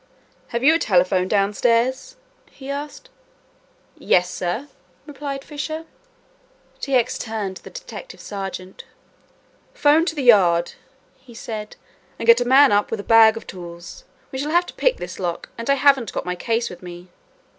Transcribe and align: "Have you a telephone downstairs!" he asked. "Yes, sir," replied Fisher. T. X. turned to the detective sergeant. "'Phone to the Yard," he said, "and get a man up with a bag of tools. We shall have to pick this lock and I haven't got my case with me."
"Have 0.47 0.63
you 0.63 0.73
a 0.73 0.79
telephone 0.79 1.27
downstairs!" 1.27 2.15
he 2.49 2.71
asked. 2.71 3.11
"Yes, 3.95 4.31
sir," 4.31 4.67
replied 5.05 5.43
Fisher. 5.43 5.85
T. 6.79 6.95
X. 6.95 7.19
turned 7.19 7.57
to 7.57 7.63
the 7.63 7.69
detective 7.69 8.19
sergeant. 8.19 8.83
"'Phone 9.75 10.05
to 10.05 10.15
the 10.15 10.23
Yard," 10.23 10.73
he 11.19 11.35
said, 11.35 11.75
"and 12.17 12.25
get 12.25 12.41
a 12.41 12.45
man 12.45 12.71
up 12.71 12.89
with 12.89 12.99
a 12.99 13.03
bag 13.03 13.37
of 13.37 13.45
tools. 13.45 14.03
We 14.31 14.39
shall 14.39 14.49
have 14.49 14.65
to 14.65 14.73
pick 14.73 14.97
this 14.97 15.19
lock 15.19 15.49
and 15.55 15.69
I 15.69 15.75
haven't 15.75 16.11
got 16.11 16.25
my 16.25 16.33
case 16.35 16.67
with 16.67 16.81
me." 16.81 17.09